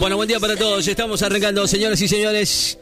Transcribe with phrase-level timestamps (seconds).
[0.00, 0.88] Bueno, buen día para todos.
[0.88, 2.76] Estamos arrancando, señoras y señores.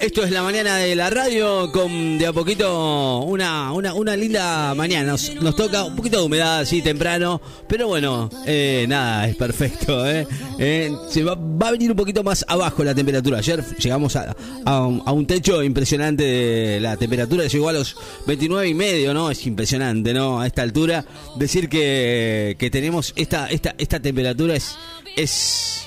[0.00, 4.74] Esto es la mañana de la radio con de a poquito una, una, una linda
[4.74, 5.12] mañana.
[5.12, 10.04] Nos, toca un poquito de humedad así temprano, pero bueno, eh, nada, es perfecto.
[10.10, 10.26] Eh.
[10.58, 13.38] Eh, se va, a venir un poquito más abajo la temperatura.
[13.38, 14.34] Ayer llegamos a,
[14.64, 19.30] a, un, techo impresionante de la temperatura, llegó a los 29 y medio, ¿no?
[19.30, 20.40] Es impresionante, ¿no?
[20.40, 21.04] A esta altura,
[21.36, 24.76] decir que, que tenemos esta, esta, esta temperatura es,
[25.16, 25.86] es,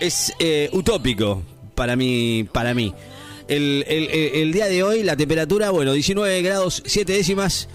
[0.00, 0.32] es
[0.72, 1.42] utópico
[1.74, 2.94] para mí, para mí.
[3.48, 7.68] El, día de hoy la temperatura, bueno, 19 grados 7 décimas.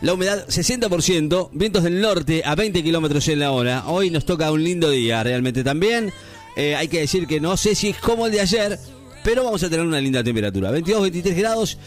[0.00, 3.84] La humedad 60%, vientos del norte a 20 kilómetros en la hora.
[3.86, 6.10] Hoy nos toca un lindo día realmente también.
[6.56, 8.78] Eh, hay que decir que no sé si es como el de ayer,
[9.22, 10.70] pero vamos a tener una linda temperatura.
[10.70, 11.78] 22, 23 grados.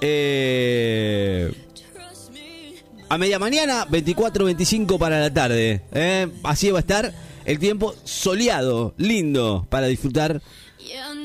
[0.00, 1.52] Eh,
[3.10, 5.82] a media mañana, 24, 25 para la tarde.
[5.92, 6.26] Eh.
[6.42, 7.12] Así va a estar
[7.48, 10.42] el tiempo soleado, lindo para disfrutar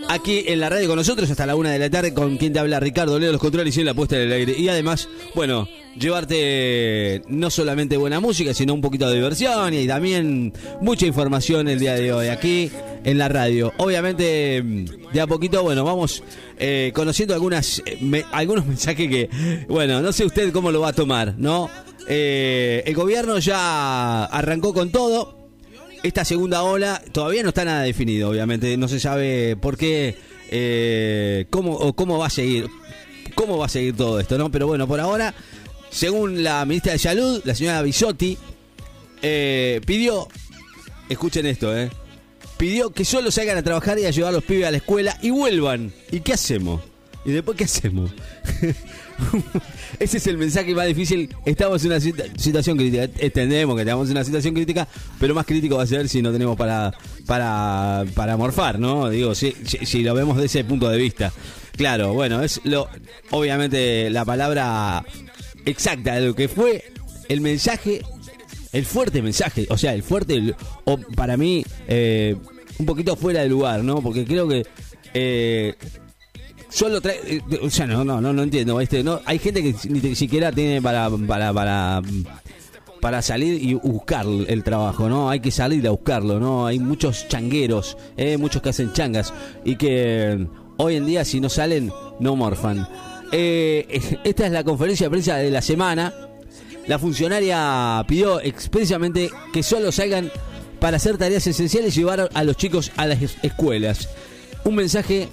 [0.08, 2.60] aquí en la radio con nosotros hasta la una de la tarde con quien te
[2.60, 4.58] habla Ricardo Leo los controles y en la puesta del aire.
[4.58, 5.68] Y además bueno
[6.00, 11.80] llevarte no solamente buena música sino un poquito de diversión y también mucha información el
[11.80, 12.72] día de hoy aquí
[13.04, 13.74] en la radio.
[13.78, 16.24] Obviamente de a poquito bueno vamos
[16.58, 20.94] eh, conociendo algunas eh, algunos mensajes que bueno no sé usted cómo lo va a
[20.94, 21.70] tomar no
[22.08, 25.43] eh, el gobierno ya arrancó con todo
[26.04, 28.76] esta segunda ola todavía no está nada definido, obviamente.
[28.78, 30.18] No se sabe por qué,
[30.52, 32.68] eh, cómo o cómo va a seguir,
[33.36, 34.52] cómo va a seguir todo esto, ¿no?
[34.52, 35.34] Pero bueno, por ahora,
[35.90, 38.38] según la ministra de Salud, la señora Bisotti,
[39.22, 40.28] eh, pidió,
[41.08, 41.90] escuchen esto, ¿eh?
[42.58, 45.18] Pidió que solo salgan a trabajar y a llevar a los pibes a la escuela
[45.22, 45.94] y vuelvan.
[46.12, 46.82] ¿Y qué hacemos?
[47.26, 48.12] ¿Y después qué hacemos?
[50.00, 51.34] Ese es el mensaje más difícil.
[51.46, 53.10] Estamos en una situación crítica.
[53.18, 54.88] Entendemos que estamos en una situación crítica,
[55.20, 56.94] pero más crítico va a ser si no tenemos para,
[57.26, 59.10] para, para morfar, ¿no?
[59.10, 61.32] Digo, si, si, lo vemos desde ese punto de vista.
[61.76, 62.88] Claro, bueno, es lo
[63.32, 65.04] obviamente la palabra
[65.66, 66.84] exacta de lo que fue
[67.30, 68.02] el mensaje,
[68.72, 72.36] el fuerte mensaje, o sea, el fuerte, o para mí, eh,
[72.78, 74.02] un poquito fuera de lugar, ¿no?
[74.02, 74.66] Porque creo que
[75.14, 75.76] eh,
[76.74, 77.20] solo trae.
[77.26, 78.80] Eh, o sea, no, no, no, no entiendo.
[78.82, 82.02] Este, no, hay gente que ni siquiera tiene para, para, para,
[83.00, 85.30] para salir y buscar el trabajo, ¿no?
[85.30, 86.66] Hay que salir a buscarlo, ¿no?
[86.66, 88.38] Hay muchos changueros, ¿eh?
[88.38, 90.48] muchos que hacen changas y que
[90.78, 92.88] hoy en día, si no salen, no morfan.
[93.32, 96.14] Eh, esta es la conferencia de prensa de la semana.
[96.88, 100.30] La funcionaria pidió expresamente que solo salgan
[100.82, 104.10] para hacer tareas esenciales y llevar a los chicos a las escuelas.
[104.66, 105.30] Un mensaje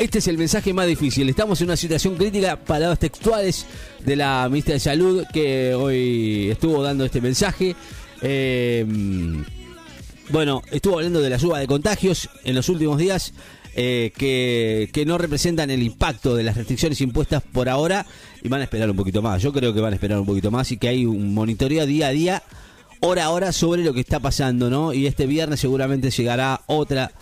[0.00, 1.28] este es el mensaje más difícil.
[1.28, 3.66] Estamos en una situación crítica, palabras textuales
[4.02, 7.76] de la ministra de Salud que hoy estuvo dando este mensaje.
[8.22, 8.86] Eh,
[10.30, 13.34] bueno, estuvo hablando de la suba de contagios en los últimos días.
[13.76, 18.04] Eh, que, que, no representan el impacto de las restricciones impuestas por ahora
[18.42, 19.40] y van a esperar un poquito más.
[19.42, 22.08] Yo creo que van a esperar un poquito más y que hay un monitoreo día
[22.08, 22.42] a día,
[22.98, 24.92] hora a hora sobre lo que está pasando, ¿no?
[24.92, 27.12] Y este viernes seguramente llegará otra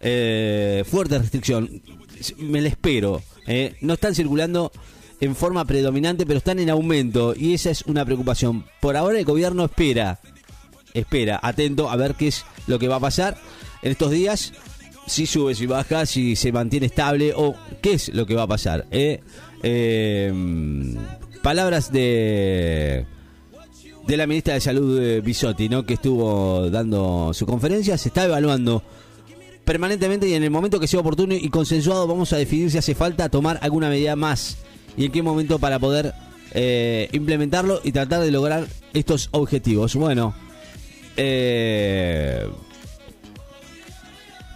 [0.00, 1.80] eh, fuerte restricción
[2.38, 3.22] me la espero.
[3.46, 3.74] ¿eh?
[3.80, 4.72] No están circulando
[5.20, 8.64] en forma predominante, pero están en aumento y esa es una preocupación.
[8.80, 10.20] Por ahora el gobierno espera,
[10.94, 13.38] espera, atento a ver qué es lo que va a pasar
[13.82, 14.52] en estos días,
[15.06, 18.48] si sube, si baja, si se mantiene estable o qué es lo que va a
[18.48, 18.86] pasar.
[18.90, 19.20] ¿eh?
[19.62, 20.96] Em,
[21.42, 23.06] palabras de
[24.06, 25.84] de la ministra de Salud eh, Bisotti, ¿no?
[25.84, 28.82] que estuvo dando su conferencia, se está evaluando
[29.64, 32.94] permanentemente y en el momento que sea oportuno y consensuado vamos a decidir si hace
[32.94, 34.58] falta tomar alguna medida más
[34.96, 36.12] y en qué momento para poder
[36.52, 39.94] eh, implementarlo y tratar de lograr estos objetivos.
[39.94, 40.34] Bueno,
[41.16, 42.46] eh,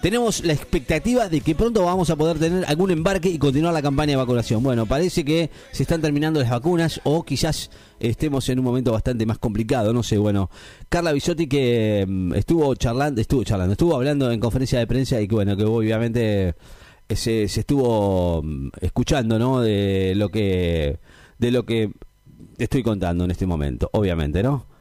[0.03, 3.83] tenemos la expectativa de que pronto vamos a poder tener algún embarque y continuar la
[3.83, 4.63] campaña de vacunación.
[4.63, 9.27] Bueno, parece que se están terminando las vacunas o quizás estemos en un momento bastante
[9.27, 10.19] más complicado, no sé.
[10.19, 10.51] Bueno,
[10.89, 15.29] Carla Bisotti que mm, estuvo charlando, estuvo charlando, estuvo hablando en conferencia de prensa y
[15.29, 16.55] que bueno, que obviamente
[17.09, 19.61] eh, se, se estuvo mm, escuchando, ¿no?
[19.61, 20.99] De lo que
[21.39, 21.91] de lo que
[22.59, 24.76] estoy contando en este momento, obviamente, ¿no?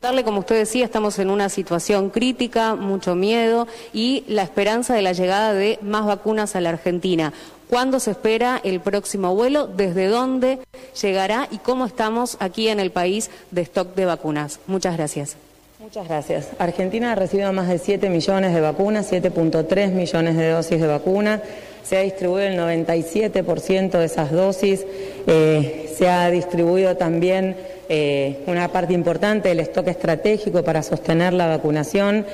[0.00, 5.02] Darle, como usted decía, estamos en una situación crítica, mucho miedo y la esperanza de
[5.02, 7.32] la llegada de más vacunas a la Argentina.
[7.68, 9.66] ¿Cuándo se espera el próximo vuelo?
[9.66, 10.60] ¿Desde dónde
[11.02, 11.48] llegará?
[11.50, 14.60] ¿Y cómo estamos aquí en el país de stock de vacunas?
[14.68, 15.36] Muchas gracias.
[15.80, 16.48] Muchas gracias.
[16.60, 21.42] Argentina ha recibido más de 7 millones de vacunas, 7.3 millones de dosis de vacuna.
[21.82, 24.86] Se ha distribuido el 97% de esas dosis.
[25.26, 27.56] Eh, se ha distribuido también
[27.88, 32.26] eh, una parte importante del stock estratégico para sostener la vacunación.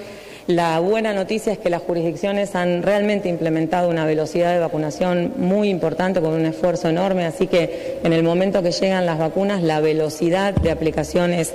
[0.46, 5.70] La buena noticia es que las jurisdicciones han realmente implementado una velocidad de vacunación muy
[5.70, 9.80] importante con un esfuerzo enorme, así que en el momento que llegan las vacunas la
[9.80, 11.54] velocidad de aplicación es,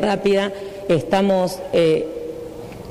[0.00, 0.52] rápida.
[0.88, 2.06] Estamos, eh,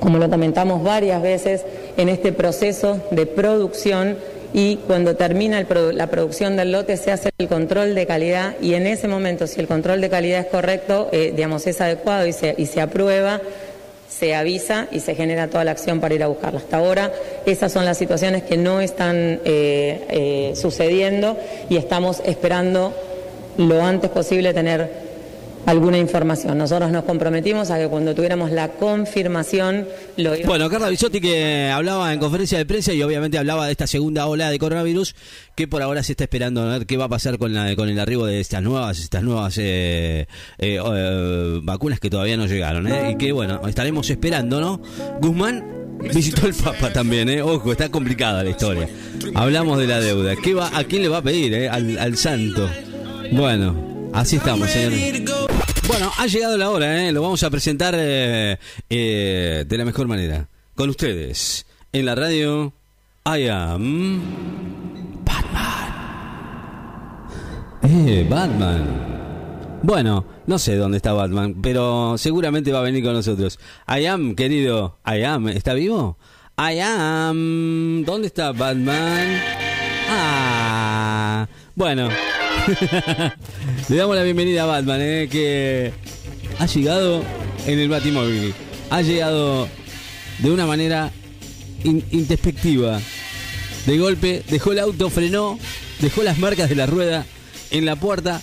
[0.01, 1.63] como lo comentamos varias veces,
[1.95, 4.17] en este proceso de producción
[4.53, 5.63] y cuando termina
[5.93, 9.59] la producción del lote se hace el control de calidad y en ese momento si
[9.59, 13.41] el control de calidad es correcto, eh, digamos, es adecuado y se, y se aprueba,
[14.09, 16.59] se avisa y se genera toda la acción para ir a buscarla.
[16.59, 17.11] Hasta ahora
[17.45, 21.37] esas son las situaciones que no están eh, eh, sucediendo
[21.69, 22.93] y estamos esperando
[23.57, 25.08] lo antes posible tener
[25.69, 26.57] alguna información.
[26.57, 29.87] Nosotros nos comprometimos a que cuando tuviéramos la confirmación
[30.17, 33.71] lo íbamos Bueno, Carla Bisotti que hablaba en conferencia de prensa y obviamente hablaba de
[33.71, 35.15] esta segunda ola de coronavirus
[35.55, 37.87] que por ahora se está esperando a ver qué va a pasar con la con
[37.87, 40.27] el arribo de estas nuevas estas nuevas eh,
[40.57, 44.81] eh, eh, vacunas que todavía no llegaron y que bueno, estaremos esperando, ¿no?
[45.21, 47.41] Guzmán Visitó el Papa también, ¿eh?
[47.41, 48.87] Ojo, está complicada la historia.
[49.35, 50.33] Hablamos de la deuda.
[50.41, 51.67] ¿Qué va, ¿A quién le va a pedir, eh?
[51.67, 52.69] Al santo.
[53.33, 55.23] Bueno, Así estamos, señores.
[55.87, 57.11] Bueno, ha llegado la hora, ¿eh?
[57.11, 58.57] lo vamos a presentar eh,
[58.89, 60.47] eh, de la mejor manera.
[60.75, 62.73] Con ustedes, en la radio,
[63.25, 64.21] I am
[65.25, 65.93] Batman.
[67.83, 69.09] Eh, Batman.
[69.81, 73.59] Bueno, no sé dónde está Batman, pero seguramente va a venir con nosotros.
[73.87, 76.17] I am, querido, I am, ¿está vivo?
[76.57, 78.03] I am.
[78.05, 79.41] ¿Dónde está Batman?
[80.09, 82.09] Ah, bueno.
[83.89, 85.91] Le damos la bienvenida a Batman, eh, que
[86.57, 87.23] ha llegado
[87.65, 88.53] en el Batimóvil.
[88.89, 89.67] Ha llegado
[90.39, 91.11] de una manera
[91.83, 92.99] introspectiva.
[93.85, 95.57] De golpe, dejó el auto, frenó,
[96.01, 97.25] dejó las marcas de la rueda
[97.71, 98.41] en la puerta.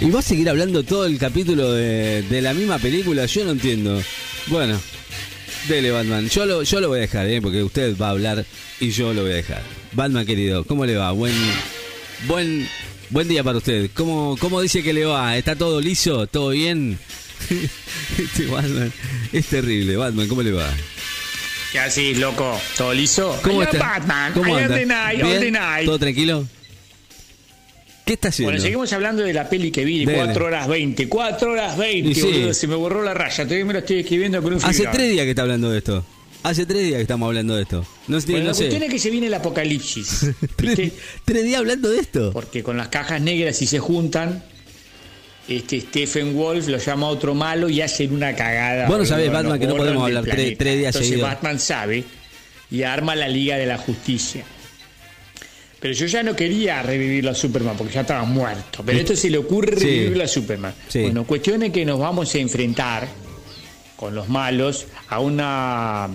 [0.00, 3.26] ¿Y va a seguir hablando todo el capítulo de, la misma película?
[3.26, 4.02] Yo no entiendo.
[4.48, 4.80] Bueno,
[5.68, 6.28] dele Batman.
[6.28, 7.40] Yo lo, yo lo voy a dejar, ¿eh?
[7.40, 8.44] porque usted va a hablar
[8.80, 9.62] y yo lo voy a dejar.
[9.92, 11.12] Batman querido, ¿cómo le va?
[11.12, 11.34] Buen,
[12.26, 12.68] buen,
[13.10, 13.90] buen día para usted.
[13.94, 15.36] ¿Cómo, ¿Cómo dice que le va?
[15.36, 16.26] ¿Está todo liso?
[16.26, 16.98] ¿Todo bien?
[18.18, 18.92] este Batman
[19.32, 19.96] es terrible.
[19.96, 20.70] Batman, ¿cómo le va?
[21.72, 22.60] ¿Qué haces, loco?
[22.76, 23.38] ¿Todo liso?
[23.42, 23.78] ¿Cómo está?
[23.78, 24.32] Batman.
[24.34, 24.84] ¿Cómo anda?
[24.84, 26.46] Night, ¿Todo tranquilo?
[28.04, 28.50] ¿Qué está haciendo?
[28.50, 31.08] Bueno, seguimos hablando de la peli que vi, 4 horas 20.
[31.08, 33.44] 4 horas 20, boludo, se me borró la raya.
[33.44, 36.04] Todavía me lo estoy escribiendo con un Hace tres días que está hablando de esto.
[36.42, 37.86] Hace tres días que estamos hablando de esto.
[38.08, 40.26] No, bueno, no la cuestión es que se viene el apocalipsis.
[40.56, 42.32] ¿Tres, días hablando de esto?
[42.32, 44.42] Porque con las cajas negras si se juntan,
[45.48, 48.88] este Stephen Wolf lo llama otro malo y hacen una cagada.
[48.88, 52.04] Bueno, sabés, Batman, que no podemos hablar tres, días Entonces Batman sabe
[52.70, 54.44] y arma la Liga de la Justicia.
[55.78, 58.82] Pero yo ya no quería revivirlo a Superman porque ya estaba muerto.
[58.84, 60.74] Pero esto se le ocurre revivirlo a Superman.
[60.92, 63.21] Bueno, cuestión es que nos vamos a enfrentar
[64.02, 66.08] con los malos a una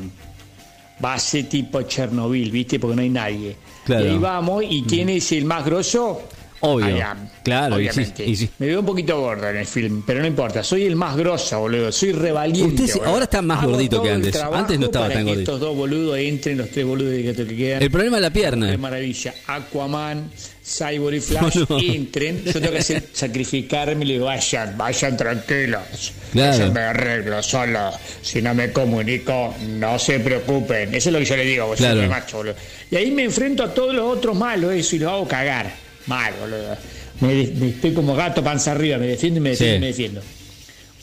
[0.99, 2.79] base tipo Chernobyl, ¿viste?
[2.79, 3.55] Porque no hay nadie.
[3.87, 6.21] Y ahí vamos, ¿y quién es el más grosso?
[6.61, 6.97] Obvio.
[7.43, 8.25] Claro, obviamente.
[8.57, 10.63] Me veo un poquito gordo en el film, pero no importa.
[10.63, 11.91] Soy el más grosso, boludo.
[11.91, 12.83] Soy revaliente.
[12.83, 14.35] Usted ahora está más gordito que antes.
[14.35, 15.41] Antes no estaba tan gordito.
[15.41, 17.83] estos dos boludos entren, los tres boludos que quedan.
[17.83, 18.71] El problema es la pierna.
[18.71, 19.33] Qué maravilla.
[19.47, 20.31] Aquaman,
[20.65, 22.43] Cyborg y Flash entren.
[22.43, 26.13] Yo tengo que hacer, sacrificarme y le digo, vayan, vayan tranquilos.
[26.31, 26.65] Claro.
[26.65, 27.91] Yo me arreglo solo.
[28.21, 30.93] Si no me comunico, no se preocupen.
[30.93, 32.07] Eso es lo que yo le digo, claro.
[32.09, 32.55] macho, boludo.
[32.89, 35.86] Y ahí me enfrento a todos los otros malos, eso, y los hago cagar.
[36.07, 36.77] Mal, boludo.
[37.21, 40.21] Me, estoy como gato panza arriba, me defiendo y me defiendo y me defiendo.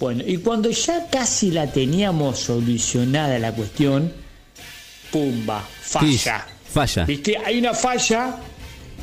[0.01, 4.13] Bueno, y cuando ya casi la teníamos solucionada la cuestión,
[5.11, 6.47] pumba, falla.
[6.73, 7.05] falla.
[7.05, 7.37] ¿Viste?
[7.39, 8.37] Hay una falla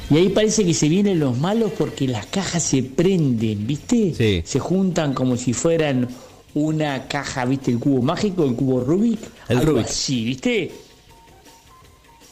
[0.10, 4.14] y ahí parece que se vienen los malos porque las cajas se prenden, ¿viste?
[4.14, 4.42] Sí.
[4.46, 6.10] Se juntan como si fueran
[6.54, 7.72] una caja, ¿viste?
[7.72, 9.20] El cubo mágico, el cubo Rubik.
[9.48, 9.88] El Rubik.
[9.88, 10.72] Sí, ¿viste?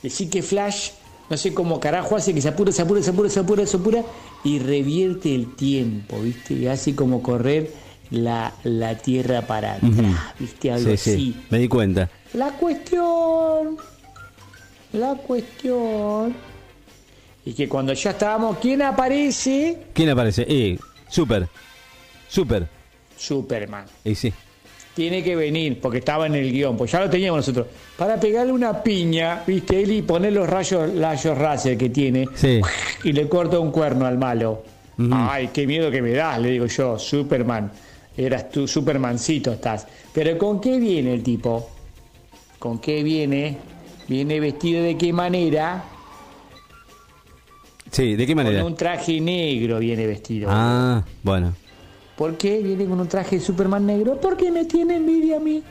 [0.04, 0.90] Decir que Flash
[1.30, 3.78] no sé cómo carajo hace que se apura, se apura, se apura, se apura, se
[3.78, 4.04] apura
[4.44, 6.56] y revierte el tiempo, ¿viste?
[6.56, 7.72] Y hace como correr
[8.10, 10.72] la, la tierra para atrás, ¿viste?
[10.72, 11.36] Algo sí, así.
[11.50, 12.10] Me di cuenta.
[12.34, 13.78] La cuestión,
[14.94, 16.36] la cuestión,
[17.46, 19.86] y que cuando ya estábamos, ¿quién aparece?
[19.94, 20.46] ¿Quién aparece?
[20.48, 21.48] Eh, Super,
[22.28, 22.68] Super.
[23.18, 23.86] Superman.
[24.04, 24.34] Y sí
[25.00, 28.52] tiene que venir, porque estaba en el guion, pues ya lo teníamos nosotros, para pegarle
[28.52, 32.28] una piña, viste, él y poner los rayos, rayos Racer que tiene,
[33.06, 34.62] y le corta un cuerno al malo.
[35.10, 37.72] Ay, qué miedo que me das, le digo yo, Superman.
[38.18, 39.88] Eras tú, Supermancito estás.
[40.14, 41.70] Pero ¿con qué viene el tipo?
[42.60, 43.56] ¿Con qué viene?
[44.10, 45.82] ¿Viene vestido de qué manera?
[47.90, 48.60] Sí, ¿de qué manera?
[48.60, 50.50] Con un traje negro viene vestido.
[50.52, 51.54] Ah, bueno.
[52.20, 54.20] ¿Por qué viene con un traje de Superman negro?
[54.20, 55.64] Porque me tiene envidia a mí.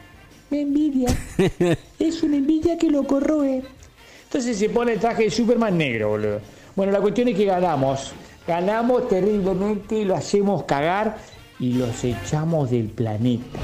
[0.49, 1.15] Me envidia.
[1.99, 3.63] es una envidia que lo corroe.
[4.25, 6.41] Entonces se pone el traje de Superman negro, boludo.
[6.75, 8.13] Bueno, la cuestión es que ganamos.
[8.47, 11.19] Ganamos terriblemente, lo hacemos cagar
[11.61, 13.59] y los echamos del planeta.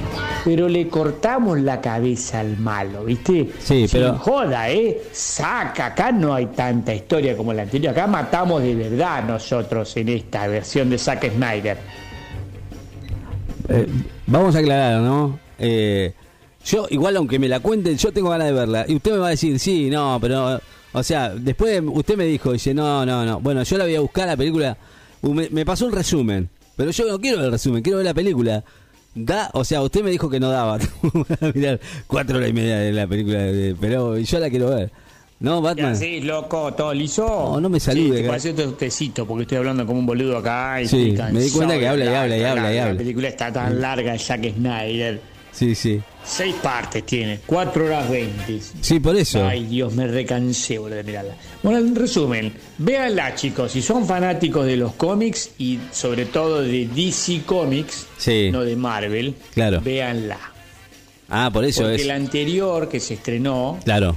[0.44, 3.48] Pero le cortamos la cabeza al malo, ¿viste?
[3.60, 5.04] Sí, pero- joda, ¿eh?
[5.10, 7.92] Saca, acá no hay tanta historia como la anterior.
[7.92, 12.03] Acá matamos de verdad nosotros en esta versión de Zack Snyder.
[13.68, 13.86] Eh,
[14.26, 15.38] vamos a aclarar, ¿no?
[15.58, 16.12] Eh,
[16.64, 18.84] yo, igual aunque me la cuenten, yo tengo ganas de verla.
[18.88, 20.60] Y usted me va a decir, sí, no, pero...
[20.92, 23.40] O sea, después usted me dijo, dice, no, no, no.
[23.40, 24.76] Bueno, yo la voy a buscar, la película.
[25.22, 26.48] Uh, Me, me pasó un resumen.
[26.76, 28.64] Pero yo no quiero el resumen, quiero ver la película.
[29.14, 30.78] Da, o sea, usted me dijo que no daba.
[31.54, 33.38] Mirar cuatro horas y media de la película,
[33.80, 34.90] pero yo la quiero ver.
[35.40, 35.92] ¿No, ¿Qué Batman?
[35.92, 36.72] haces, loco?
[36.74, 37.26] ¿Todo liso?
[37.26, 40.38] No, no me salude, Sí, te parece un tecito porque estoy hablando como un boludo
[40.38, 40.80] acá.
[40.80, 42.92] Y Sí, me di cuenta que habla y habla y habla y La- habla.
[42.94, 45.20] La película está tan larga de Zack Snyder.
[45.52, 46.00] Sí, sí.
[46.24, 48.58] Seis partes tiene, cuatro horas veinte.
[48.80, 49.44] Sí, por eso.
[49.46, 51.34] Ay, Dios, me recansé, boludo, de mirarla.
[51.62, 53.70] Bueno, en resumen, véanla, chicos.
[53.72, 58.48] Si son fanáticos de los cómics y sobre todo de DC Comics, Sí.
[58.50, 59.80] no de Marvel, Claro.
[59.80, 60.38] véanla.
[61.28, 62.06] Ah, por eso Porque es.
[62.06, 64.16] la anterior que se estrenó, Claro,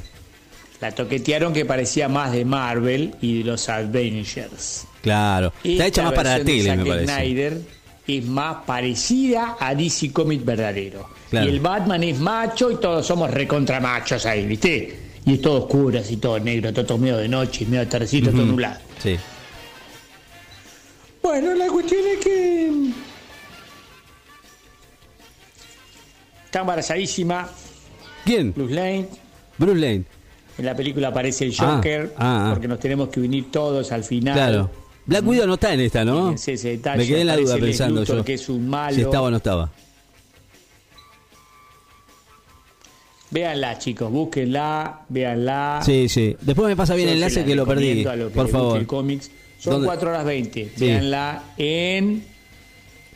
[0.82, 4.86] la toquetearon que parecía más de Marvel y de los Avengers.
[5.02, 5.52] claro.
[5.64, 7.14] Está hecha más para la tele, me parece.
[7.14, 7.62] Snyder
[8.08, 11.10] es más parecida a DC Comics verdadero.
[11.30, 11.46] Claro.
[11.46, 15.00] Y el Batman es macho y todos somos recontra machos ahí, ¿viste?
[15.26, 18.42] Y es todo oscuro, así todo negro, todo medio de noche, medio de tardecito, todo
[18.44, 18.52] Ujú.
[18.52, 18.80] nublado.
[19.04, 19.18] Sí.
[21.22, 22.72] Bueno, la cuestión es que.
[26.46, 27.50] Está embarazadísima,
[28.24, 28.54] ¿Quién?
[28.54, 29.08] Bruce Lane.
[29.58, 30.04] Bruce Lane.
[30.58, 32.50] En la película aparece el Ah, Joker, ah, ah.
[32.54, 34.34] porque nos tenemos que unir todos al final.
[34.34, 34.70] Claro.
[35.06, 36.24] Black Widow no está en esta, ¿no?
[36.26, 38.26] Fíjense ese detalle, Me quedé en la duda pensando Luthor, yo.
[38.26, 38.96] que es un malo.
[38.96, 39.72] Si estaba o no estaba.
[43.30, 45.82] Véanla, chicos, búsquenla, véanla.
[45.86, 46.36] Sí, sí.
[46.42, 48.04] Después me pasa bien Yo el enlace la que lo perdí.
[48.04, 48.78] lo que Por favor.
[48.78, 49.30] el cómics.
[49.60, 49.88] Son ¿Dónde?
[49.88, 50.72] 4 horas 20.
[50.76, 50.86] Sí.
[50.86, 52.24] Véanla en.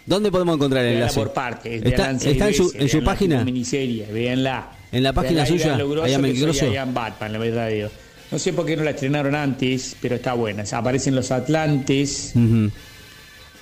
[0.05, 1.19] ¿Dónde podemos encontrar el Véanla enlace?
[1.19, 1.81] por partes.
[1.85, 3.43] ¿Está, está en su, en su página?
[3.45, 4.71] miniserie, véanla.
[4.91, 5.77] ¿En la página suya?
[5.77, 7.91] grosso Ian Batman, la verdad Dios.
[8.31, 10.63] No sé por qué no la estrenaron antes, pero está buena.
[10.71, 12.33] Aparecen los Atlantes.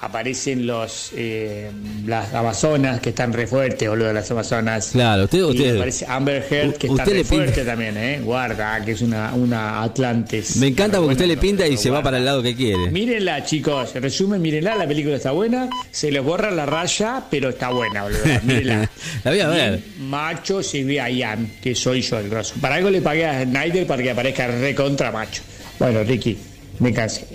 [0.01, 1.69] Aparecen los eh,
[2.05, 4.89] las Amazonas que están re fuertes, boludo, las Amazonas.
[4.93, 8.21] Claro, usted- Y usted- aparece Amber Heard que está re fuerte también, eh.
[8.23, 10.55] Guarda, que es una, una Atlantis.
[10.57, 12.89] Me encanta porque usted le pinta y se va para el lado que quiere.
[12.91, 13.95] Mírenla, chicos.
[13.95, 14.75] En resumen, mírenla.
[14.75, 15.69] La película está buena.
[15.91, 18.19] Se les borra la raya, pero está buena, boludo.
[18.43, 18.89] Mírenla.
[19.23, 19.79] La voy a ver.
[19.99, 22.55] Macho se ve a Ian, que soy yo el grosso.
[22.61, 25.41] Para algo le pagué a Snyder para que aparezca recontra macho.
[25.77, 26.37] Bueno, Ricky,
[26.79, 27.25] me cansé.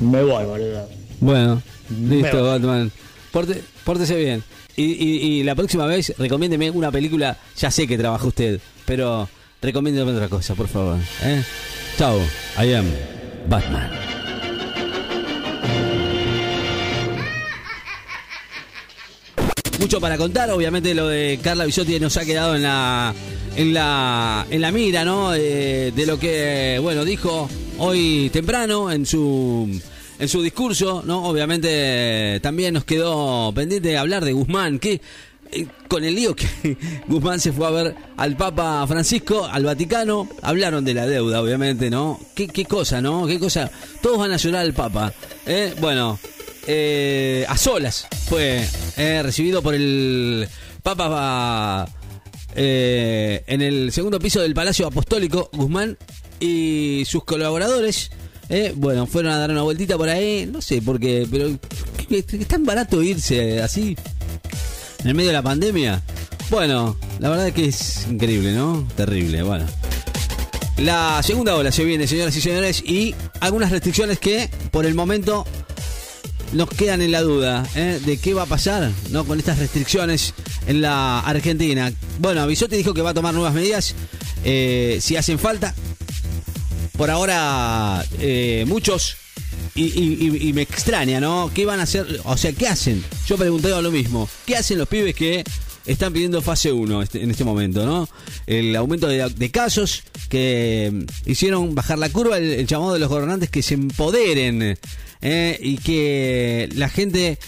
[0.00, 0.97] Me voy, boludo.
[1.20, 1.62] Bueno,
[2.00, 2.92] listo, Pero- Batman.
[3.32, 4.42] Porte- pórtese bien.
[4.76, 7.36] Y, y- y la próxima vez, recomiéndeme una película.
[7.58, 9.28] Ya sé que trabaja usted, pero
[9.60, 10.98] recomiéndeme otra cosa, por favor.
[11.22, 11.42] ¿eh?
[11.98, 12.18] Chao,
[12.62, 12.86] I am
[13.48, 13.90] Batman.
[19.80, 23.14] Mucho para contar, obviamente lo de Carla Bisotti nos ha quedado en la
[23.56, 25.34] en la en la mira, ¿no?
[25.34, 27.48] Eh, de lo que bueno dijo
[27.78, 29.80] hoy temprano en su
[30.18, 31.24] en su discurso, ¿no?
[31.24, 35.00] Obviamente también nos quedó pendiente hablar de Guzmán, que
[35.50, 36.46] eh, con el lío que
[37.08, 41.88] Guzmán se fue a ver al Papa Francisco, al Vaticano, hablaron de la deuda, obviamente,
[41.88, 42.20] ¿no?
[42.34, 43.26] ¿Qué, cosa, ¿no?
[43.26, 43.70] ¿Qué cosa?
[44.02, 45.12] Todos van a llorar al Papa.
[45.46, 45.74] ¿eh?
[45.80, 46.18] Bueno,
[46.66, 50.48] eh, a solas fue eh, recibido por el
[50.82, 51.88] Papa
[52.54, 55.96] en el segundo piso del Palacio Apostólico Guzmán
[56.40, 58.10] y sus colaboradores.
[58.48, 61.48] Eh, bueno, fueron a dar una vueltita por ahí, no sé por qué, pero
[62.08, 63.96] ¿qué- qué- es tan barato irse así
[65.02, 66.02] en el medio de la pandemia.
[66.50, 68.86] Bueno, la verdad es que es increíble, ¿no?
[68.96, 69.66] Terrible, bueno.
[70.78, 75.44] La segunda ola se viene, señoras y señores, y algunas restricciones que por el momento
[76.52, 78.00] nos quedan en la duda ¿eh?
[78.06, 79.24] de qué va a pasar ¿no?
[79.24, 80.32] con estas restricciones
[80.66, 81.92] en la Argentina.
[82.20, 83.94] Bueno, Bisotti dijo que va a tomar nuevas medidas
[84.44, 85.74] eh, si hacen falta.
[86.98, 89.16] Por ahora, eh, muchos,
[89.76, 91.48] y, me extraña, ¿no?
[91.54, 92.20] ¿Qué van a hacer?
[92.24, 93.04] O sea, ¿qué hacen?
[93.28, 94.28] Yo pregunté lo mismo.
[94.44, 95.44] ¿Qué hacen los pibes que
[95.86, 98.08] están pidiendo fase 1 este- en este momento, ¿no?
[98.48, 103.08] El aumento de, casos que mm, hicieron bajar la curva, el, el llamado de los
[103.08, 104.76] gobernantes que se empoderen
[105.22, 105.58] ¿eh?
[105.62, 107.38] y que la gente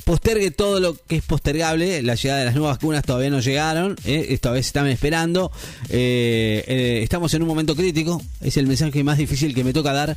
[0.00, 2.02] postergue todo lo que es postergable.
[2.02, 3.96] La llegada de las nuevas vacunas todavía no llegaron.
[4.04, 4.26] ¿eh?
[4.30, 5.52] Esta vez están esperando.
[5.88, 8.22] Eh, eh, estamos en un momento crítico.
[8.40, 10.16] Es el mensaje más difícil que me toca dar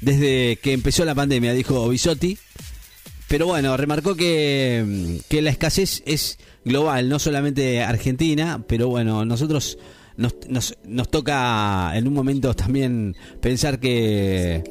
[0.00, 2.38] desde que empezó la pandemia, dijo Bisotti.
[3.28, 9.78] pero bueno, remarcó que, que la escasez es global, no solamente Argentina, pero bueno, nosotros
[10.16, 14.64] nos, nos, nos toca en un momento también pensar que,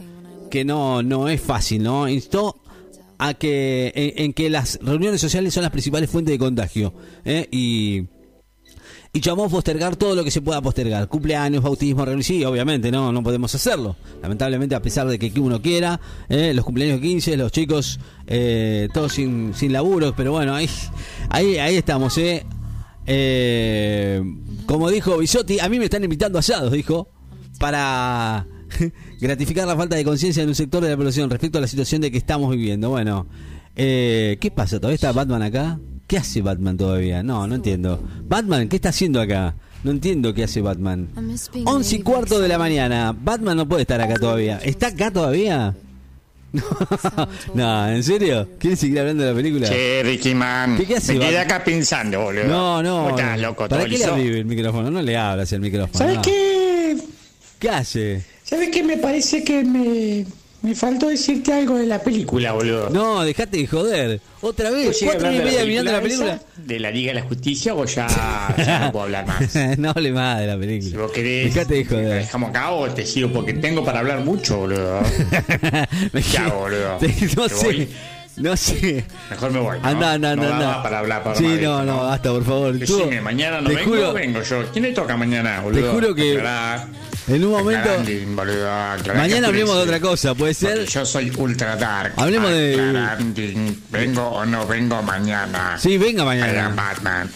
[0.52, 2.08] que no, no es fácil, ¿no?
[2.08, 2.58] Instó
[3.18, 6.94] a que en, que las reuniones sociales son las principales fuentes de contagio
[7.24, 7.48] ¿eh?
[7.52, 8.06] y
[9.16, 11.08] y llamó postergar todo lo que se pueda postergar.
[11.08, 13.96] Cumpleaños, bautismo, reuniones, sí, obviamente, no, no podemos hacerlo.
[14.22, 16.54] Lamentablemente, a pesar de que uno quiera, ¿eh?
[16.54, 20.68] los cumpleaños 15, los chicos, eh, todos sin, sin laburo, pero bueno, ahí,
[21.30, 22.20] ahí, ahí estamos.
[23.08, 24.22] Eh,
[24.66, 27.08] como dijo Bisotti, a mí me están invitando asados, dijo,
[27.58, 28.46] para
[29.20, 32.02] gratificar la falta de conciencia en un sector de la población respecto a la situación
[32.02, 32.90] de que estamos viviendo.
[32.90, 33.28] Bueno,
[33.76, 34.78] eh, ¿qué pasa?
[34.78, 35.80] ¿Todavía está Batman acá?
[36.08, 37.24] ¿Qué hace Batman todavía?
[37.24, 38.02] No, no entiendo.
[38.28, 39.56] Batman, ¿qué está haciendo acá?
[39.84, 41.10] No entiendo qué hace Batman.
[41.66, 43.16] Once y cuarto de la mañana.
[43.18, 44.58] Batman no puede estar acá todavía.
[44.64, 45.76] ¿Está acá todavía?
[47.54, 48.48] no, ¿en serio?
[48.58, 49.68] ¿Quieres seguir hablando de la película?
[49.68, 50.78] Che, Ricky Man.
[50.78, 52.46] ¿Qué, hace, Me quedé acá pensando, boludo.
[52.46, 53.10] No, no.
[53.10, 54.90] Estás loco, ¿Para qué le abribe el micrófono?
[54.90, 55.98] No le hablas el micrófono.
[55.98, 56.98] ¿Sabes qué?
[57.60, 58.35] ¿Qué hace?
[58.46, 58.84] ¿Sabes qué?
[58.84, 60.26] Me parece que me
[60.66, 62.90] me faltó decirte algo de la película, boludo.
[62.90, 64.20] No, dejate de joder.
[64.42, 66.40] Otra vez, cuatro y media mirando la película.
[66.58, 68.08] ¿De la Liga de la Justicia o ya,
[68.82, 69.56] no puedo hablar más?
[69.78, 70.90] no hable más de la película.
[70.90, 72.18] Si vos querés, dejate de joder.
[72.22, 75.02] dejamos acá o te sigo porque tengo para hablar mucho, boludo.
[76.32, 76.98] ¿Qué hago, boludo?
[77.36, 77.88] no sé.
[78.38, 79.06] No sé.
[79.30, 79.80] Mejor me voy.
[79.80, 79.88] ¿no?
[79.88, 80.78] Anda, anda, anda.
[80.78, 82.74] No para hablar para Sí, no, no, basta, por favor.
[82.74, 84.64] Decime, mañana no vengo, juro, vengo yo.
[84.74, 85.82] ¿Quién le toca mañana, boludo?
[85.82, 86.42] Te juro que.
[87.28, 87.90] En un momento.
[89.16, 90.86] Mañana hablemos de otra cosa, puede ser.
[90.86, 92.14] yo soy ultra dark.
[92.18, 93.74] Hablemos de.
[93.92, 95.78] Vengo o no vengo mañana.
[95.80, 96.70] Sí, venga mañana.
[96.70, 97.32] Batman.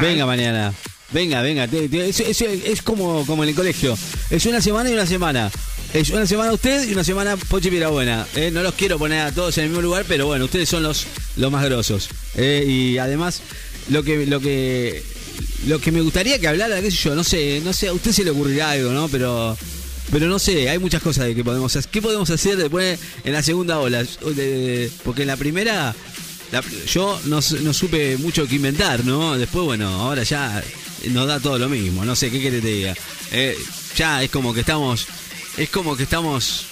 [0.00, 0.72] Venga mañana.
[1.10, 1.64] Venga, venga.
[1.64, 3.96] Es, es, como, como en el colegio.
[4.30, 5.50] Es una semana y una semana.
[5.94, 8.26] Es una semana usted y una semana Pochi Pirabuena.
[8.34, 10.82] Eh, no los quiero poner a todos en el mismo lugar, pero bueno, ustedes son
[10.82, 11.06] los,
[11.36, 12.10] los más grosos.
[12.34, 13.40] Eh, y además,
[13.88, 15.02] lo que, lo que
[15.66, 18.12] lo que me gustaría que hablara, qué sé yo, no sé, no sé, a usted
[18.12, 19.08] se le ocurrirá algo, ¿no?
[19.08, 19.56] Pero
[20.10, 21.90] pero no sé, hay muchas cosas de que podemos hacer.
[21.90, 24.04] ¿Qué podemos hacer después en la segunda ola?
[25.04, 25.94] Porque en la primera
[26.86, 29.36] yo no, no, supe mucho que inventar, ¿no?
[29.36, 30.62] Después, bueno, ahora ya
[31.10, 32.04] nos da todo lo mismo.
[32.04, 32.94] No sé, ¿qué querés te diga?
[33.32, 33.56] Eh,
[33.96, 35.06] ya es como que estamos,
[35.56, 36.66] es como que estamos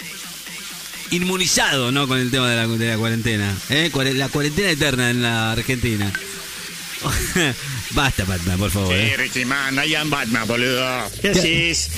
[1.11, 2.07] inmunizados, ¿no?
[2.07, 3.57] Con el tema de la, de la cuarentena.
[3.69, 3.91] ¿eh?
[4.15, 6.13] La cuarentena eterna en la Argentina.
[7.95, 8.89] Basta, Batman, por favor.
[8.89, 9.17] Sí, eh.
[9.17, 10.85] Richie Man, en Batman, boludo.
[11.21, 11.91] ¿Qué haces?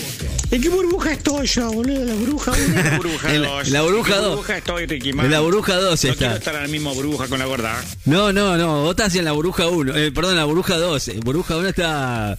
[0.50, 2.04] ¿En qué burbuja estoy yo, boludo?
[2.04, 3.68] La burbuja 1 la burbuja 2.
[3.70, 4.28] La burbuja 2.
[4.28, 5.26] burbuja estoy, Ricky Man?
[5.26, 6.08] En la burbuja 2 está.
[6.08, 7.82] No quiero estar en la misma burbuja con la gorda.
[8.04, 8.82] No, no, no.
[8.82, 9.96] Vos estás en la burbuja 1.
[9.96, 11.12] Eh, perdón, la burbuja 2.
[11.24, 12.36] Burbuja 1 está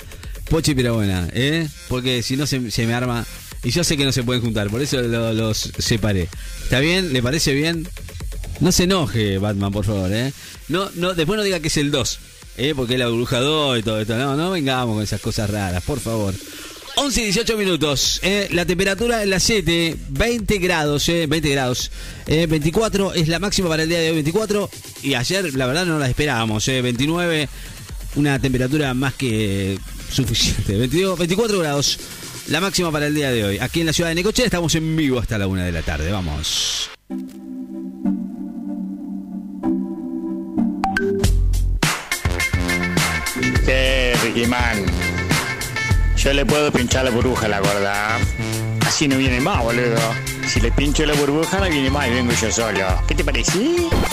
[0.50, 1.68] Pochi buena, ¿eh?
[1.88, 3.26] Porque si no se, se, me arma.
[3.64, 6.30] Y yo sé que no se pueden juntar, por eso los separé.
[6.64, 7.12] ¿Está bien?
[7.12, 7.88] ¿Le parece bien?
[8.60, 10.32] No se enoje, Batman, por favor, ¿eh?
[10.68, 12.20] No, no, después no diga que es el 2.
[12.58, 12.74] ¿Eh?
[12.76, 14.18] porque es la bruja 2 y todo esto.
[14.18, 16.34] No, no vengamos con esas cosas raras, por favor.
[16.98, 18.20] 11 y 18 minutos.
[18.24, 18.48] ¿eh?
[18.52, 21.92] la temperatura en la 7, 20 grados, eh, 20 grados.
[22.26, 24.70] 24 eh, es la máxima para el día de hoy, 24.
[25.04, 26.68] Y ayer, la verdad, no la esperábamos.
[26.68, 27.48] Eh, 29,
[28.16, 29.78] una temperatura más que
[30.12, 30.76] suficiente.
[30.76, 32.00] 22, 24 grados,
[32.48, 33.60] la máxima para el día de hoy.
[33.60, 36.12] Aquí en la ciudad de Necochea estamos en vivo hasta la 1 de la tarde.
[36.12, 36.90] Vamos.
[44.46, 44.86] Man.
[46.16, 48.18] Yo le puedo pinchar la burbuja a la gorda.
[48.86, 49.98] Así no viene más, boludo.
[50.48, 52.80] Si le pincho la burbuja, no viene más y vengo yo solo.
[53.08, 53.60] ¿Qué te parece?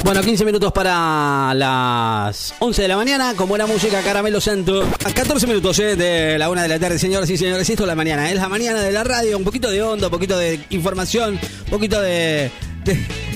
[0.04, 4.82] Bueno, 15 minutos para las 11 de la mañana, con buena música, Caramelo Santo.
[5.04, 7.68] A 14 minutos eh, de la 1 de la tarde, señoras y señores.
[7.68, 9.38] Esto es la mañana, es la mañana de la radio.
[9.38, 12.50] Un poquito de onda, un poquito de información, un poquito de,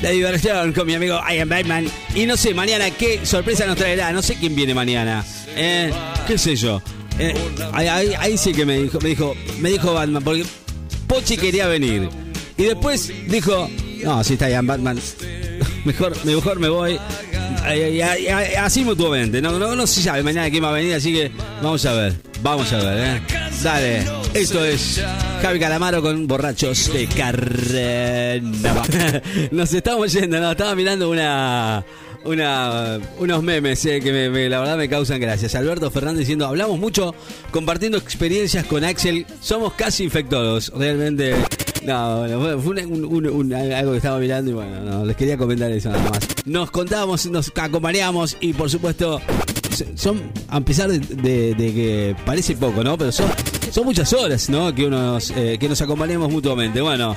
[0.01, 1.87] diversión con mi amigo Ian Batman.
[2.15, 4.13] Y no sé, mañana qué sorpresa nos traerá.
[4.13, 5.25] No sé quién viene mañana.
[5.57, 5.91] Eh,
[6.27, 6.81] ¿Qué sé yo?
[7.19, 7.35] Eh,
[7.73, 10.45] ahí, sí que me dijo, me dijo, me dijo Batman, porque
[11.07, 12.09] Pochi quería venir.
[12.57, 13.69] Y después dijo,
[14.05, 15.01] no, si está Ian Batman,
[15.85, 16.99] mejor, mejor me voy.
[18.59, 21.31] Así mutuamente, no, no, no se sabe mañana quién va a venir, así que
[21.63, 23.23] vamos a ver, vamos a ver, ¿eh?
[23.63, 24.07] Dale,
[24.39, 25.03] esto es
[25.43, 28.41] Javi Calamaro con borrachos de carrera.
[29.51, 31.85] Nos estamos yendo, no, estaba mirando una
[32.25, 35.57] una, unos memes eh, que la verdad me causan gracias.
[35.57, 37.17] Alberto Fernández diciendo, hablamos mucho
[37.51, 41.35] compartiendo experiencias con Axel, somos casi infectólogos, realmente.
[41.85, 42.25] No,
[42.61, 46.21] fue algo que estaba mirando y bueno, les quería comentar eso nada más.
[46.45, 49.21] Nos contábamos, nos acompañamos y por supuesto,
[49.95, 52.99] son, a pesar de, que parece poco, ¿no?
[52.99, 53.29] Pero son,
[53.71, 54.75] son muchas horas, ¿no?
[54.75, 56.81] Que, unos, eh, que nos acompañemos mutuamente.
[56.81, 57.17] Bueno,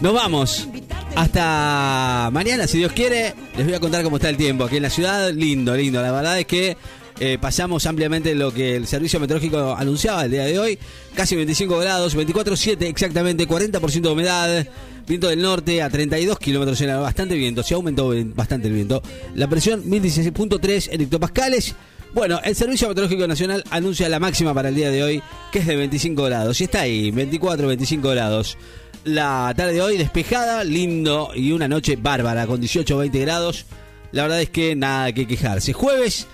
[0.00, 0.68] nos vamos
[1.14, 4.82] Hasta mañana, si Dios quiere, les voy a contar cómo está el tiempo aquí en
[4.82, 5.32] la ciudad.
[5.32, 6.00] Lindo, lindo.
[6.00, 6.76] La verdad es que
[7.20, 10.78] eh, pasamos ampliamente lo que el servicio meteorológico anunciaba el día de hoy.
[11.14, 14.66] Casi 25 grados, 24.7 exactamente, 40% de humedad.
[15.06, 19.02] Viento del norte a 32 kilómetros en hora, bastante viento, se aumentó bastante el viento.
[19.34, 21.74] La presión 1016.3 en hectopascales.
[22.14, 25.66] Bueno, el Servicio Meteorológico Nacional anuncia la máxima para el día de hoy, que es
[25.66, 26.60] de 25 grados.
[26.60, 28.56] Y está ahí, 24, 25 grados.
[29.04, 33.66] La tarde de hoy despejada, lindo y una noche bárbara con 18, 20 grados.
[34.12, 35.72] La verdad es que nada que quejarse.
[35.74, 36.26] Jueves,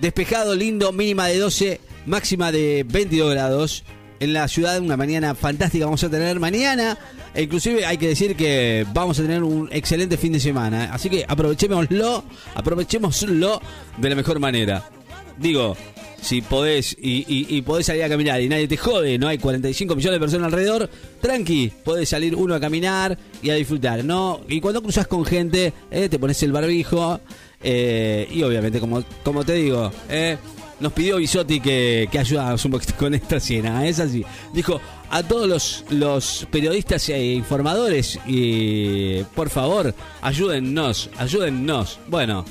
[0.00, 3.84] despejado, lindo, mínima de 12, máxima de 22 grados.
[4.20, 6.96] En la ciudad, una mañana fantástica vamos a tener mañana.
[7.34, 10.90] E inclusive hay que decir que vamos a tener un excelente fin de semana.
[10.92, 12.24] Así que aprovechémoslo,
[12.54, 13.60] aprovechémoslo
[13.98, 14.88] de la mejor manera.
[15.36, 15.76] Digo,
[16.24, 20.16] si podés y, podés salir a caminar y nadie te jode, no hay 45 millones
[20.16, 20.88] de personas alrededor,
[21.20, 24.40] tranqui, podés salir uno a caminar y a disfrutar, ¿no?
[24.48, 27.20] Y cuando cruzas con gente, eh, te pones el barbijo
[27.62, 30.38] eh, y obviamente, como, como te digo, eh,
[30.80, 34.24] nos pidió Bisotti que, que ayudáramos un poquito con esta cena, es así.
[34.52, 41.98] Dijo, a todos los, los periodistas e informadores y por favor, ayúdennos, ayúdennos.
[42.08, 42.44] Bueno,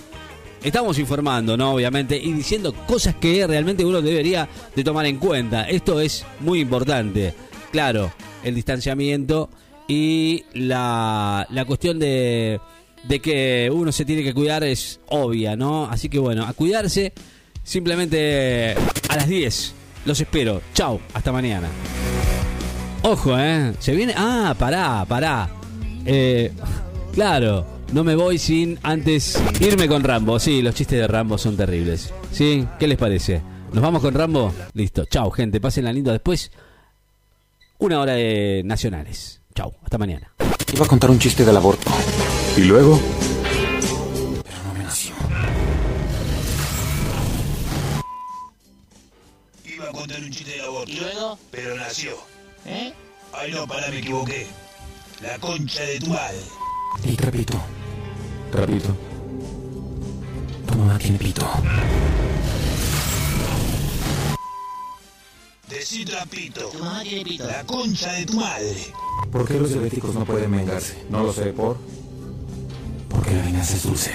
[0.64, 1.74] estamos informando, ¿no?
[1.74, 5.64] Obviamente, y diciendo cosas que realmente uno debería de tomar en cuenta.
[5.64, 7.34] Esto es muy importante.
[7.72, 9.50] Claro, el distanciamiento
[9.88, 12.60] y la, la cuestión de,
[13.04, 15.86] de que uno se tiene que cuidar es obvia, ¿no?
[15.86, 17.14] Así que bueno, a cuidarse
[17.64, 18.76] simplemente
[19.10, 19.74] a las 10.
[20.06, 20.62] Los espero.
[20.74, 21.70] Chao, hasta mañana.
[23.04, 23.74] Ojo, ¿eh?
[23.80, 24.14] Se viene...
[24.16, 25.50] Ah, pará, pará.
[26.06, 26.52] Eh,
[27.14, 30.40] claro, no me voy sin antes irme con Rambo.
[30.40, 32.14] Sí, los chistes de Rambo son terribles.
[32.32, 32.66] ¿Sí?
[32.80, 33.42] ¿Qué les parece?
[33.72, 34.54] ¿Nos vamos con Rambo?
[34.74, 35.06] Listo.
[35.06, 35.60] Chao, gente.
[35.60, 36.52] Pásenla lindo después.
[37.80, 39.42] Una hora de nacionales.
[39.56, 39.74] Chao.
[39.84, 40.32] Hasta mañana.
[40.74, 41.92] Iba a contar un chiste del aborto.
[42.58, 43.00] ¿Y luego?
[50.94, 51.40] ¿Y luego?
[51.50, 52.16] Pero nació.
[52.68, 52.94] ¿Eh?
[53.34, 54.46] Ay, no, pará, me equivoqué.
[55.24, 56.38] La concha de tu madre.
[57.04, 57.60] Y repito.
[58.52, 58.96] Repito.
[60.68, 61.50] Tu mamá tiene pito.
[65.68, 66.70] Decí trapito.
[66.70, 67.48] Tu mamá tiene pito.
[67.48, 68.94] La concha de tu madre.
[69.32, 71.06] ¿Por qué los diabéticos no pueden vengarse?
[71.10, 71.80] No lo sé, ¿por?
[73.10, 74.12] Porque la venganza es dulce.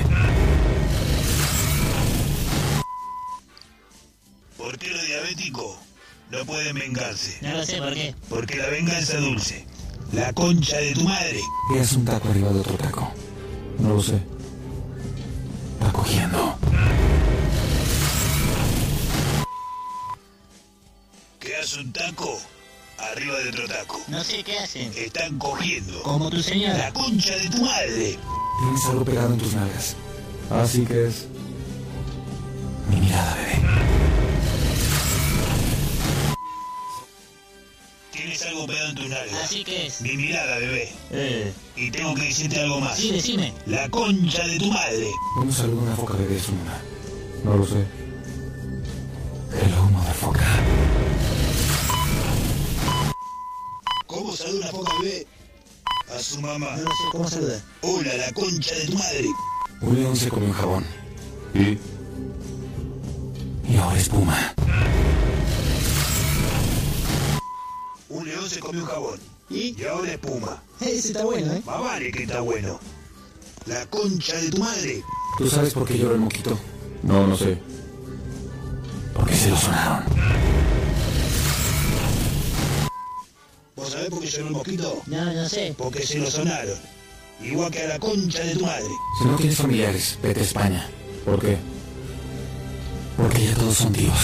[4.57, 5.88] ¿Por qué los diabéticos
[6.31, 7.39] no pueden vengarse?
[7.43, 8.15] No lo sé, ¿por qué?
[8.29, 9.67] Porque la venganza es dulce.
[10.13, 11.41] La concha de tu madre.
[11.73, 13.13] ¿Qué es un taco arriba de otro taco?
[13.79, 14.21] No lo sé.
[15.75, 16.59] Está cogiendo.
[21.39, 22.39] ¿Qué hace un taco?
[22.99, 24.01] Arriba de otro taco.
[24.09, 24.93] No sé qué hacen.
[24.97, 26.03] Están cogiendo.
[26.03, 26.79] Como tu señora.
[26.79, 28.19] La concha de tu madre.
[28.61, 29.95] Tienes algo pegado en tus nalgas.
[30.51, 31.27] Así que es.
[32.91, 33.48] Mi mirada, bebé.
[38.29, 39.45] Tienes algo pegado en tus nalgas.
[39.45, 40.03] Así que es.
[40.03, 40.93] Mi mirada, bebé.
[41.13, 41.51] Eh.
[41.77, 42.99] Y tengo que decirte algo más.
[42.99, 43.55] Sí, decime.
[43.65, 45.07] La concha de tu madre.
[45.35, 46.79] ¿Cómo saluda una foca bebé su luna?
[47.43, 47.87] No lo sé.
[49.55, 50.47] Hello, motherfucker.
[54.07, 55.27] ¿Cómo saluda una foca bebé?
[56.15, 56.77] A su mamá.
[56.77, 57.65] No lo sé, ¿cómo saluda?
[57.81, 59.29] Hola, la concha de tu madre.
[59.81, 60.85] Un león se comió un jabón.
[61.55, 61.79] ¿Y?
[63.73, 64.55] Y ahora espuma.
[68.11, 69.21] Un león se comió un jabón.
[69.51, 69.81] ¿Y?
[69.81, 70.63] Y ahora espuma.
[70.81, 71.63] Ese está bueno, ¿eh?
[71.65, 72.81] Más vale que está bueno.
[73.67, 75.03] La concha de tu madre.
[75.37, 76.59] ¿Tú sabes por qué llora el moquito?
[77.03, 77.59] No, no sé.
[79.15, 80.05] Porque se lo sonaron.
[83.77, 85.03] ¿Vos sabés por qué lloró el mosquito?
[85.07, 85.75] No, no sé.
[85.77, 86.79] Porque se lo sonaron.
[87.43, 88.89] Igual que a la concha de tu madre.
[89.19, 90.91] Si no tienes familiares, vete a España.
[91.25, 91.57] ¿Por qué?
[93.17, 94.19] Porque ya todos son tíos.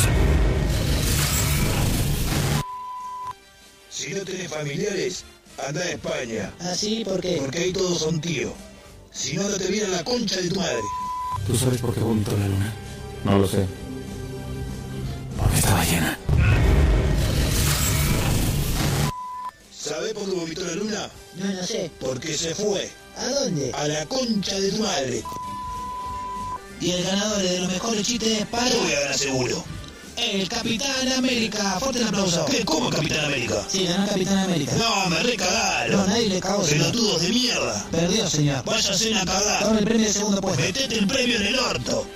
[4.05, 5.25] Si no tenés familiares,
[5.67, 6.53] anda a España.
[6.61, 7.05] ¿Ah, sí?
[7.07, 7.39] ¿Por qué?
[7.41, 8.53] Porque ahí todos son tíos.
[9.11, 10.83] Si no, no te viene la concha de tu madre.
[11.47, 12.75] ¿Tú sabes por qué vomitó la luna?
[13.25, 13.67] No lo sé.
[15.39, 16.19] Porque estaba llena.
[19.75, 21.11] ¿Sabés por qué vomitó la luna?
[21.37, 21.91] No, no sé.
[21.99, 22.91] Porque se fue.
[23.17, 23.73] ¿A dónde?
[23.73, 25.23] A la concha de tu madre.
[26.79, 28.69] Y el ganador de los mejores chistes para...
[28.69, 29.65] Yo voy a ganar seguro.
[30.17, 31.79] El Capitán América.
[31.81, 32.45] Fuerte el aplauso.
[32.47, 32.65] ¿Qué?
[32.65, 33.65] ¿Cómo Capitán América?
[33.69, 34.73] Sí, ganó el Capitán América.
[34.77, 35.97] No, me recagaron.
[35.97, 36.63] No, nadie le cagó.
[36.63, 37.87] Pelotudos de mierda.
[37.91, 38.65] Perdió, señor.
[38.65, 39.65] Váyase a cagar.
[39.65, 40.63] Toma el premio de segundo puesto.
[40.63, 42.07] Metete el premio en el orto.